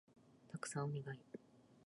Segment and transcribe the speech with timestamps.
[0.47, 1.19] たくさんお願い